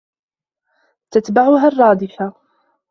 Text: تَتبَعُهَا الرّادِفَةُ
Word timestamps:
تَتبَعُهَا 1.11 1.67
الرّادِفَةُ 1.67 2.33